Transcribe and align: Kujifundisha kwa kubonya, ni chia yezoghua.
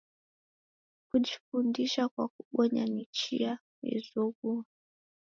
Kujifundisha 1.09 2.09
kwa 2.09 2.27
kubonya, 2.27 2.85
ni 2.85 3.05
chia 3.11 3.59
yezoghua. 3.81 4.65